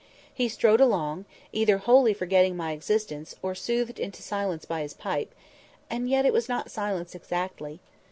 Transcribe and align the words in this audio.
He 0.33 0.49
strode 0.49 0.81
along, 0.81 1.25
either 1.51 1.77
wholly 1.77 2.15
forgetting 2.15 2.57
my 2.57 2.71
existence, 2.71 3.35
or 3.43 3.53
soothed 3.53 3.99
into 3.99 4.23
silence 4.23 4.65
by 4.65 4.81
his 4.81 4.95
pipe—and 4.95 6.09
yet 6.09 6.25
it 6.25 6.33
was 6.33 6.49
not 6.49 6.71
silence 6.71 7.13
exactly. 7.13 7.79